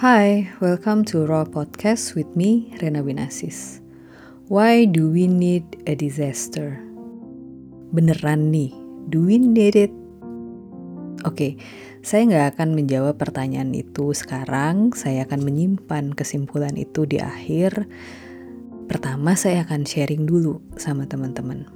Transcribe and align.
Hi, 0.00 0.48
welcome 0.64 1.04
to 1.12 1.28
Raw 1.28 1.44
Podcast 1.44 2.16
with 2.16 2.32
me, 2.32 2.72
Rena 2.80 3.04
Winasis. 3.04 3.84
Why 4.48 4.88
do 4.88 5.12
we 5.12 5.28
need 5.28 5.76
a 5.84 5.92
disaster? 5.92 6.80
Beneran 7.92 8.48
nih, 8.48 8.72
do 9.12 9.28
we 9.28 9.36
need 9.36 9.76
it? 9.76 9.92
Oke, 11.28 11.60
saya 12.00 12.24
nggak 12.24 12.56
akan 12.56 12.80
menjawab 12.80 13.20
pertanyaan 13.20 13.76
itu 13.76 14.16
sekarang. 14.16 14.96
Saya 14.96 15.28
akan 15.28 15.44
menyimpan 15.44 16.16
kesimpulan 16.16 16.80
itu 16.80 17.04
di 17.04 17.20
akhir. 17.20 17.84
Pertama, 18.88 19.36
saya 19.36 19.68
akan 19.68 19.84
sharing 19.84 20.24
dulu 20.24 20.64
sama 20.80 21.04
teman-teman. 21.04 21.68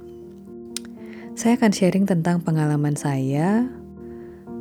Saya 1.37 1.61
akan 1.61 1.69
sharing 1.69 2.09
tentang 2.09 2.41
pengalaman 2.41 2.97
saya 2.97 3.69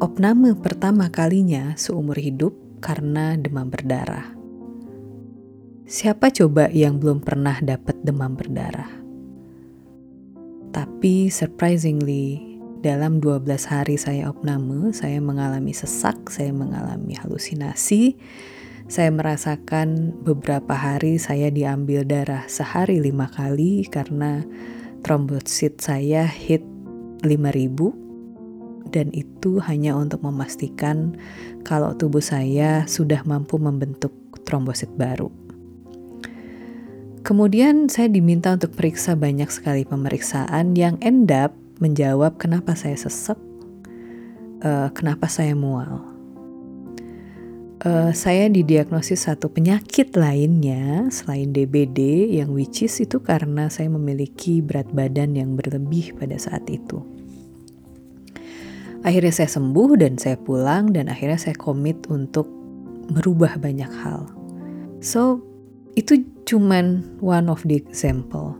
opname 0.05 0.53
pertama 0.53 1.09
kalinya 1.09 1.73
seumur 1.81 2.21
hidup 2.21 2.64
karena 2.85 3.41
demam 3.41 3.73
berdarah. 3.73 4.37
Siapa 5.89 6.29
coba 6.29 6.69
yang 6.69 7.01
belum 7.01 7.25
pernah 7.25 7.57
dapat 7.65 7.97
demam 8.05 8.37
berdarah? 8.37 8.93
Tapi 10.69 11.33
surprisingly, 11.33 12.61
dalam 12.85 13.25
12 13.25 13.49
hari 13.65 13.97
saya 13.97 14.29
opname, 14.29 14.93
saya 14.93 15.17
mengalami 15.25 15.73
sesak, 15.73 16.29
saya 16.29 16.53
mengalami 16.53 17.17
halusinasi, 17.17 18.21
saya 18.85 19.09
merasakan 19.09 20.13
beberapa 20.21 20.77
hari 20.77 21.17
saya 21.17 21.49
diambil 21.49 22.05
darah 22.05 22.45
sehari 22.53 23.01
lima 23.01 23.33
kali 23.33 23.89
karena 23.89 24.45
trombosit 25.01 25.81
saya 25.81 26.29
hit 26.29 26.61
5000 27.25 28.04
dan 28.95 29.11
itu 29.11 29.59
hanya 29.67 29.99
untuk 29.99 30.23
memastikan 30.23 31.19
kalau 31.67 31.99
tubuh 31.99 32.23
saya 32.23 32.87
sudah 32.87 33.27
mampu 33.27 33.59
membentuk 33.59 34.15
trombosit 34.47 34.95
baru. 34.95 35.35
Kemudian 37.27 37.91
saya 37.91 38.07
diminta 38.07 38.55
untuk 38.55 38.77
periksa 38.77 39.19
banyak 39.19 39.49
sekali 39.51 39.83
pemeriksaan 39.83 40.79
yang 40.79 41.01
end 41.03 41.33
up 41.35 41.57
menjawab 41.83 42.37
kenapa 42.37 42.77
saya 42.77 42.95
sesek, 42.95 43.41
uh, 44.63 44.93
kenapa 44.93 45.27
saya 45.27 45.57
mual. 45.57 46.05
Uh, 47.85 48.13
saya 48.17 48.49
didiagnosis 48.49 49.29
satu 49.29 49.53
penyakit 49.53 50.17
lainnya 50.17 51.09
selain 51.13 51.53
DBD 51.53 52.33
yang 52.33 52.53
which 52.53 52.85
is 52.85 52.97
itu 53.01 53.21
karena 53.21 53.69
saya 53.69 53.89
memiliki 53.93 54.65
berat 54.65 54.89
badan 54.93 55.37
yang 55.37 55.57
berlebih 55.57 56.13
pada 56.17 56.37
saat 56.37 56.65
itu. 56.69 57.14
Akhirnya 59.05 59.37
saya 59.37 59.51
sembuh 59.53 60.01
dan 60.01 60.17
saya 60.17 60.41
pulang 60.41 60.97
dan 60.97 61.13
akhirnya 61.13 61.37
saya 61.37 61.57
komit 61.61 62.09
untuk 62.09 62.49
merubah 63.13 63.61
banyak 63.61 63.93
hal. 64.01 64.25
So, 65.05 65.45
itu 65.93 66.25
cuman 66.49 67.05
one 67.21 67.53
of 67.53 67.61
the 67.69 67.77
example. 67.77 68.57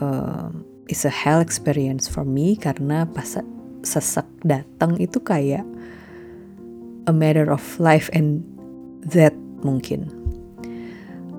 Uh, 0.00 0.48
it's 0.88 1.04
a 1.04 1.12
hell 1.12 1.44
experience 1.44 2.08
for 2.08 2.24
me 2.24 2.56
karena 2.56 3.04
pas 3.04 3.36
sesek 3.84 4.26
datang 4.42 4.98
itu 4.98 5.20
kayak 5.22 5.64
a 7.06 7.12
matter 7.14 7.52
of 7.52 7.62
life 7.76 8.10
and 8.16 8.42
death 9.06 9.36
mungkin. 9.62 10.10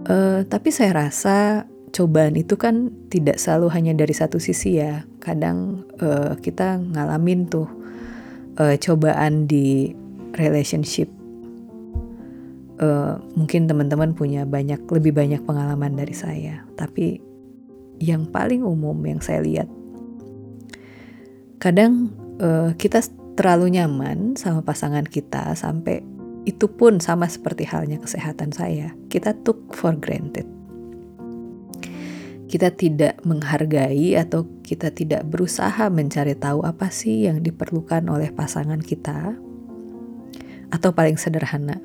Uh, 0.07 0.47
tapi 0.47 0.71
saya 0.71 1.09
rasa 1.09 1.67
cobaan 1.91 2.39
itu 2.39 2.55
kan 2.55 2.93
tidak 3.11 3.41
selalu 3.41 3.67
hanya 3.75 3.93
dari 3.97 4.15
satu 4.15 4.39
sisi 4.39 4.79
ya. 4.79 5.03
Kadang 5.19 5.83
uh, 5.99 6.39
kita 6.39 6.79
ngalamin 6.79 7.51
tuh 7.51 7.67
uh, 8.57 8.75
cobaan 8.77 9.45
di 9.45 9.93
relationship. 10.35 11.09
Uh, 12.77 13.17
mungkin 13.33 13.65
teman-teman 13.65 14.13
punya 14.13 14.45
banyak 14.45 14.77
lebih 14.93 15.13
banyak 15.17 15.41
pengalaman 15.45 15.97
dari 15.97 16.13
saya. 16.13 16.61
Tapi 16.77 17.17
yang 17.97 18.29
paling 18.29 18.61
umum 18.61 18.93
yang 19.01 19.17
saya 19.17 19.41
lihat 19.41 19.65
kadang 21.57 22.13
uh, 22.37 22.77
kita 22.77 23.01
terlalu 23.33 23.81
nyaman 23.81 24.37
sama 24.37 24.61
pasangan 24.61 25.01
kita 25.09 25.57
sampai 25.57 26.05
itu 26.45 26.69
pun 26.69 27.01
sama 27.01 27.25
seperti 27.25 27.65
halnya 27.65 27.97
kesehatan 27.97 28.53
saya. 28.53 28.93
Kita 29.09 29.33
took 29.41 29.73
for 29.73 29.97
granted 29.97 30.56
kita 32.47 32.71
tidak 32.71 33.19
menghargai 33.27 34.15
atau 34.15 34.47
kita 34.63 34.91
tidak 34.91 35.27
berusaha 35.27 35.91
mencari 35.91 36.33
tahu 36.33 36.63
apa 36.63 36.87
sih 36.87 37.27
yang 37.27 37.43
diperlukan 37.43 38.07
oleh 38.07 38.31
pasangan 38.31 38.79
kita, 38.79 39.35
atau 40.71 40.89
paling 40.91 41.15
sederhana, 41.19 41.79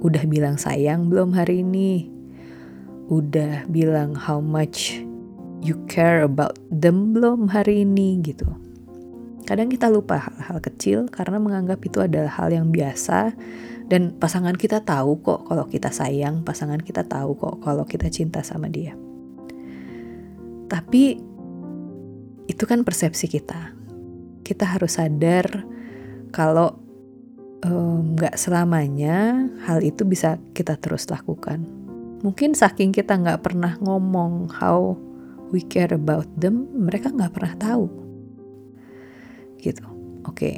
udah 0.00 0.24
bilang 0.28 0.56
sayang 0.60 1.08
belum 1.08 1.36
hari 1.36 1.60
ini, 1.64 2.08
udah 3.08 3.68
bilang 3.68 4.16
how 4.16 4.40
much 4.40 5.00
you 5.64 5.76
care 5.88 6.24
about 6.24 6.56
them 6.68 7.16
belum 7.16 7.48
hari 7.52 7.84
ini 7.84 8.20
gitu. 8.24 8.48
Kadang 9.46 9.70
kita 9.70 9.86
lupa 9.86 10.18
hal-hal 10.26 10.58
kecil 10.58 11.06
karena 11.06 11.38
menganggap 11.38 11.78
itu 11.86 12.02
adalah 12.02 12.34
hal 12.34 12.50
yang 12.50 12.74
biasa 12.74 13.30
dan 13.86 14.18
pasangan 14.18 14.58
kita 14.58 14.82
tahu 14.82 15.22
kok 15.22 15.46
kalau 15.46 15.64
kita 15.70 15.94
sayang, 15.94 16.42
pasangan 16.42 16.82
kita 16.82 17.06
tahu 17.06 17.38
kok 17.38 17.62
kalau 17.62 17.86
kita 17.86 18.10
cinta 18.10 18.42
sama 18.42 18.66
dia. 18.66 18.98
Tapi 20.66 21.18
itu 22.46 22.64
kan 22.66 22.82
persepsi 22.86 23.26
kita. 23.26 23.74
Kita 24.46 24.64
harus 24.66 24.98
sadar 24.98 25.66
kalau 26.30 26.78
nggak 28.14 28.34
um, 28.36 28.40
selamanya 28.40 29.48
hal 29.66 29.82
itu 29.82 30.06
bisa 30.06 30.38
kita 30.54 30.78
terus 30.78 31.10
lakukan. 31.10 31.66
Mungkin 32.22 32.54
saking 32.54 32.94
kita 32.94 33.18
nggak 33.18 33.42
pernah 33.42 33.74
ngomong 33.82 34.50
how 34.54 34.94
we 35.50 35.62
care 35.62 35.94
about 35.94 36.26
them, 36.38 36.70
mereka 36.74 37.10
nggak 37.10 37.34
pernah 37.34 37.54
tahu. 37.58 37.86
Gitu. 39.58 39.84
Oke. 40.26 40.34
Okay. 40.34 40.56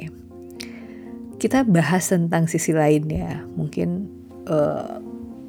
Kita 1.39 1.63
bahas 1.63 2.11
tentang 2.11 2.51
sisi 2.51 2.75
lain 2.75 3.07
ya. 3.07 3.41
Mungkin 3.55 3.89
uh, 4.45 4.99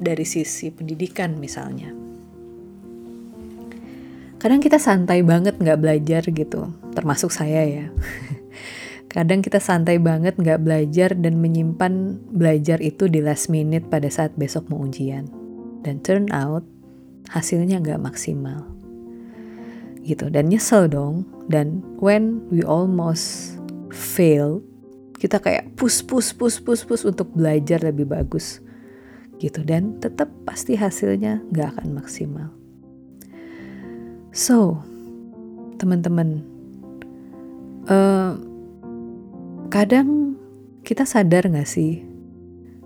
dari 0.01 0.25
sisi 0.25 0.71
pendidikan 0.71 1.37
misalnya 1.37 2.00
kadang 4.41 4.57
kita 4.57 4.81
santai 4.81 5.21
banget 5.21 5.61
nggak 5.61 5.77
belajar 5.77 6.25
gitu 6.25 6.73
termasuk 6.97 7.29
saya 7.29 7.61
ya. 7.61 7.85
Kadang 9.11 9.43
kita 9.43 9.59
santai 9.59 9.99
banget 9.99 10.39
nggak 10.39 10.63
belajar 10.63 11.11
dan 11.11 11.43
menyimpan 11.43 12.15
belajar 12.31 12.79
itu 12.79 13.11
di 13.11 13.19
last 13.19 13.51
minute 13.51 13.91
pada 13.91 14.07
saat 14.07 14.31
besok 14.39 14.71
mau 14.71 14.87
ujian. 14.87 15.27
Dan 15.83 15.99
turn 15.99 16.31
out 16.31 16.63
hasilnya 17.27 17.83
nggak 17.83 17.99
maksimal. 17.99 18.63
Gitu 20.07 20.31
dan 20.31 20.47
nyesel 20.47 20.87
dong. 20.87 21.27
Dan 21.51 21.83
when 21.99 22.47
we 22.47 22.63
almost 22.63 23.59
fail 23.91 24.63
kita 25.19 25.43
kayak 25.43 25.75
push 25.75 25.99
push 26.07 26.31
push 26.31 26.63
push 26.63 26.87
push 26.87 27.03
untuk 27.03 27.35
belajar 27.35 27.83
lebih 27.83 28.07
bagus. 28.07 28.63
Gitu 29.43 29.59
dan 29.67 29.99
tetap 29.99 30.31
pasti 30.47 30.79
hasilnya 30.79 31.43
nggak 31.51 31.75
akan 31.75 31.99
maksimal 31.99 32.60
So, 34.31 34.79
teman-teman, 35.75 36.39
uh, 37.91 38.39
kadang 39.67 40.39
kita 40.87 41.03
sadar 41.03 41.51
gak 41.51 41.67
sih 41.67 42.07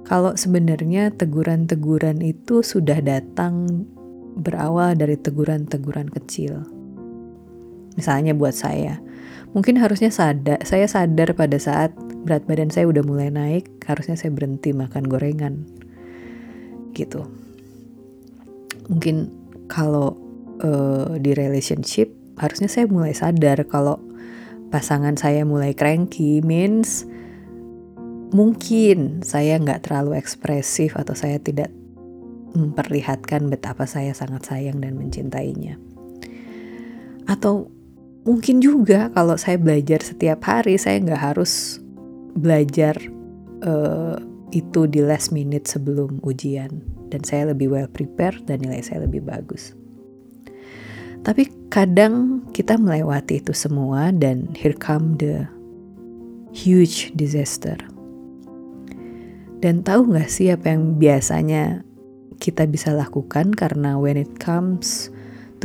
kalau 0.06 0.34
sebenarnya 0.34 1.14
teguran-teguran 1.14 2.22
itu 2.22 2.62
sudah 2.66 2.98
datang 3.02 3.86
berawal 4.38 4.98
dari 4.98 5.18
teguran-teguran 5.18 6.10
kecil. 6.10 6.66
Misalnya 7.94 8.34
buat 8.34 8.58
saya, 8.58 8.98
mungkin 9.54 9.78
harusnya 9.78 10.10
sadar, 10.10 10.66
saya 10.66 10.90
sadar 10.90 11.34
pada 11.38 11.62
saat 11.62 11.94
berat 12.26 12.46
badan 12.50 12.74
saya 12.74 12.90
udah 12.90 13.06
mulai 13.06 13.30
naik, 13.30 13.70
harusnya 13.86 14.18
saya 14.18 14.34
berhenti 14.34 14.74
makan 14.74 15.06
gorengan. 15.06 15.62
Gitu. 16.98 17.22
Mungkin 18.90 19.30
kalau 19.70 20.25
uh, 20.62 21.18
di 21.20 21.32
relationship 21.34 22.12
harusnya 22.36 22.68
saya 22.68 22.86
mulai 22.88 23.16
sadar 23.16 23.64
kalau 23.68 24.00
pasangan 24.70 25.16
saya 25.16 25.48
mulai 25.48 25.72
cranky 25.72 26.44
means 26.44 27.08
mungkin 28.36 29.24
saya 29.24 29.56
nggak 29.56 29.88
terlalu 29.88 30.20
ekspresif 30.20 31.00
atau 31.00 31.16
saya 31.16 31.40
tidak 31.40 31.72
memperlihatkan 32.56 33.48
betapa 33.52 33.88
saya 33.88 34.16
sangat 34.16 34.48
sayang 34.48 34.80
dan 34.80 34.96
mencintainya. 34.96 35.80
Atau 37.28 37.72
mungkin 38.24 38.64
juga 38.64 39.12
kalau 39.12 39.36
saya 39.36 39.60
belajar 39.60 40.04
setiap 40.04 40.44
hari 40.44 40.80
saya 40.80 41.00
nggak 41.04 41.24
harus 41.36 41.80
belajar 42.36 43.00
uh, 43.64 44.20
itu 44.52 44.88
di 44.88 45.04
last 45.04 45.32
minute 45.36 45.68
sebelum 45.68 46.20
ujian 46.24 46.84
dan 47.12 47.22
saya 47.24 47.52
lebih 47.52 47.72
well 47.72 47.92
prepared 47.92 48.44
dan 48.48 48.64
nilai 48.64 48.84
saya 48.84 49.04
lebih 49.04 49.24
bagus. 49.24 49.76
Tapi 51.26 51.50
kadang 51.74 52.46
kita 52.54 52.78
melewati 52.78 53.42
itu 53.42 53.50
semua 53.50 54.14
dan 54.14 54.46
here 54.54 54.78
come 54.78 55.18
the 55.18 55.50
huge 56.54 57.10
disaster. 57.18 57.74
Dan 59.58 59.82
tahu 59.82 60.14
gak 60.14 60.30
sih 60.30 60.54
apa 60.54 60.70
yang 60.70 61.02
biasanya 61.02 61.82
kita 62.38 62.70
bisa 62.70 62.94
lakukan 62.94 63.58
karena 63.58 63.98
when 63.98 64.22
it 64.22 64.30
comes 64.38 65.10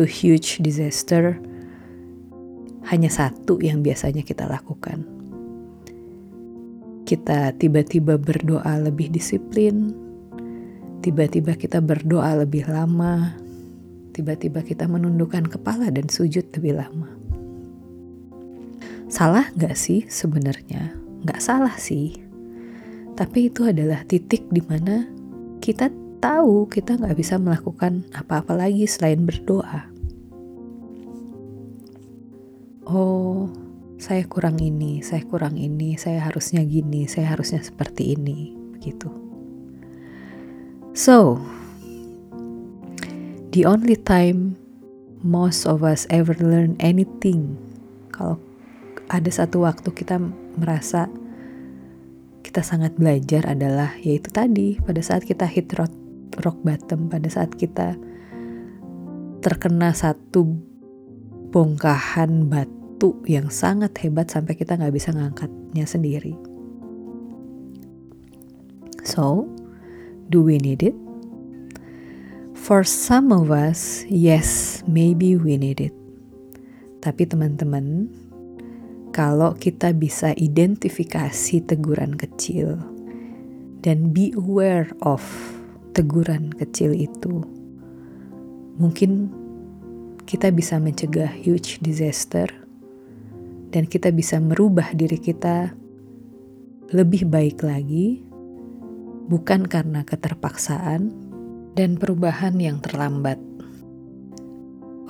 to 0.01 0.09
huge 0.09 0.65
disaster, 0.65 1.37
hanya 2.89 3.13
satu 3.13 3.61
yang 3.61 3.85
biasanya 3.85 4.25
kita 4.25 4.49
lakukan. 4.49 5.05
Kita 7.05 7.53
tiba-tiba 7.61 8.17
berdoa 8.17 8.81
lebih 8.81 9.13
disiplin, 9.13 9.93
tiba-tiba 11.05 11.53
kita 11.53 11.85
berdoa 11.85 12.41
lebih 12.41 12.65
lama, 12.71 13.37
tiba-tiba 14.20 14.61
kita 14.61 14.84
menundukkan 14.84 15.49
kepala 15.49 15.88
dan 15.88 16.12
sujud 16.12 16.44
lebih 16.52 16.76
lama. 16.76 17.08
Salah 19.08 19.49
gak 19.56 19.75
sih 19.75 20.05
sebenarnya? 20.06 20.93
Gak 21.25 21.40
salah 21.40 21.75
sih 21.81 22.31
tapi 23.20 23.52
itu 23.52 23.69
adalah 23.69 24.00
titik 24.08 24.49
di 24.49 24.64
mana 24.64 25.05
kita 25.61 25.93
tahu 26.25 26.64
kita 26.72 26.96
nggak 26.96 27.20
bisa 27.20 27.37
melakukan 27.37 28.08
apa-apa 28.17 28.56
lagi 28.56 28.88
selain 28.88 29.28
berdoa. 29.28 29.93
Oh, 32.88 33.52
saya 34.00 34.25
kurang 34.25 34.56
ini, 34.56 35.05
saya 35.05 35.20
kurang 35.28 35.61
ini, 35.61 36.00
saya 36.00 36.25
harusnya 36.25 36.64
gini, 36.64 37.05
saya 37.05 37.37
harusnya 37.37 37.61
seperti 37.61 38.17
ini, 38.17 38.56
begitu. 38.72 39.12
So, 40.96 41.44
the 43.50 43.67
only 43.67 43.99
time 43.99 44.55
most 45.26 45.67
of 45.67 45.82
us 45.82 46.06
ever 46.08 46.38
learn 46.38 46.79
anything, 46.79 47.58
kalau 48.14 48.38
ada 49.11 49.31
satu 49.31 49.67
waktu 49.67 49.91
kita 49.91 50.23
merasa 50.55 51.11
kita 52.47 52.62
sangat 52.62 52.94
belajar 52.99 53.47
adalah 53.47 53.94
yaitu 54.00 54.31
tadi 54.31 54.79
pada 54.82 55.02
saat 55.02 55.26
kita 55.26 55.47
hit 55.47 55.70
rock, 55.75 55.93
rock 56.43 56.58
bottom, 56.62 57.11
pada 57.11 57.26
saat 57.26 57.50
kita 57.58 57.99
terkena 59.43 59.91
satu 59.94 60.46
bongkahan 61.50 62.46
batu 62.46 63.19
yang 63.26 63.50
sangat 63.50 63.91
hebat 63.99 64.31
sampai 64.31 64.55
kita 64.55 64.79
nggak 64.79 64.94
bisa 64.94 65.11
ngangkatnya 65.11 65.85
sendiri. 65.91 66.35
So, 69.03 69.50
do 70.31 70.46
we 70.46 70.62
need 70.62 70.87
it? 70.87 71.10
For 72.70 72.87
some 72.87 73.34
of 73.34 73.50
us, 73.50 74.06
yes, 74.06 74.78
maybe 74.87 75.34
we 75.34 75.58
need 75.58 75.82
it. 75.82 75.90
Tapi 77.02 77.26
teman-teman, 77.26 78.06
kalau 79.11 79.58
kita 79.58 79.90
bisa 79.90 80.31
identifikasi 80.38 81.67
teguran 81.67 82.14
kecil 82.14 82.78
dan 83.82 84.14
be 84.14 84.31
aware 84.38 84.87
of 85.02 85.19
teguran 85.99 86.55
kecil 86.55 86.94
itu, 86.94 87.43
mungkin 88.78 89.34
kita 90.31 90.55
bisa 90.55 90.78
mencegah 90.78 91.34
huge 91.43 91.82
disaster 91.82 92.46
dan 93.75 93.82
kita 93.82 94.14
bisa 94.14 94.38
merubah 94.38 94.94
diri 94.94 95.19
kita 95.19 95.75
lebih 96.94 97.26
baik 97.26 97.67
lagi, 97.67 98.22
bukan 99.26 99.67
karena 99.67 100.06
keterpaksaan 100.06 101.30
dan 101.75 101.99
perubahan 101.99 102.58
yang 102.58 102.82
terlambat. 102.82 103.38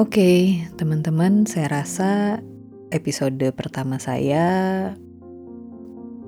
Oke, 0.01 0.17
okay, 0.17 0.39
teman-teman, 0.81 1.45
saya 1.45 1.69
rasa 1.69 2.41
episode 2.91 3.41
pertama 3.53 4.01
saya 4.01 4.47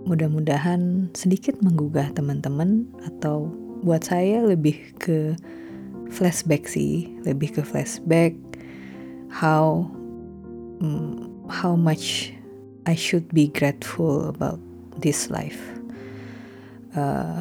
mudah-mudahan 0.03 1.09
sedikit 1.15 1.57
menggugah 1.63 2.11
teman-teman 2.13 2.91
atau 3.07 3.49
buat 3.83 4.03
saya 4.03 4.43
lebih 4.45 4.77
ke 4.99 5.35
flashback 6.13 6.69
sih, 6.69 7.11
lebih 7.25 7.55
ke 7.57 7.63
flashback 7.65 8.37
how 9.33 9.89
um, 10.85 11.33
how 11.49 11.73
much 11.73 12.37
I 12.85 12.95
should 12.95 13.33
be 13.33 13.49
grateful 13.49 14.29
about 14.29 14.61
this 15.01 15.31
life. 15.31 15.59
Uh, 16.93 17.41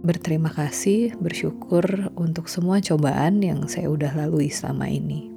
berterima 0.00 0.48
kasih, 0.48 1.12
bersyukur 1.20 1.84
untuk 2.16 2.48
semua 2.48 2.80
cobaan 2.80 3.44
yang 3.44 3.68
saya 3.68 3.92
udah 3.92 4.12
lalui 4.16 4.48
selama 4.48 4.88
ini. 4.88 5.28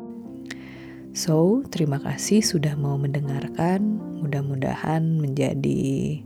So, 1.14 1.62
terima 1.70 2.02
kasih 2.02 2.42
sudah 2.42 2.74
mau 2.74 2.98
mendengarkan. 2.98 4.02
Mudah-mudahan 4.24 5.22
menjadi 5.22 6.18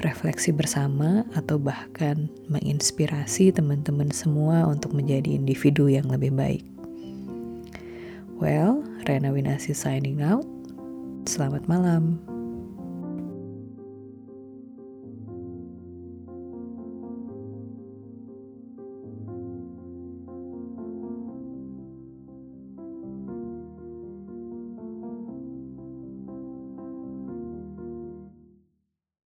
refleksi 0.00 0.52
bersama 0.56 1.24
atau 1.36 1.60
bahkan 1.60 2.28
menginspirasi 2.48 3.52
teman-teman 3.52 4.08
semua 4.12 4.64
untuk 4.68 4.96
menjadi 4.96 5.36
individu 5.36 5.88
yang 5.92 6.08
lebih 6.08 6.32
baik. 6.32 6.64
Well, 8.36 8.84
Rena 9.08 9.32
Winasi 9.32 9.72
signing 9.72 10.20
out. 10.20 10.44
Selamat 11.24 11.64
malam. 11.68 12.35